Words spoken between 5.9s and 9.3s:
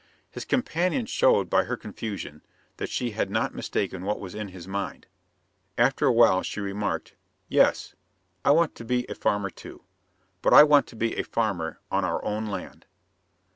a while she remarked, "Yes, I want to be a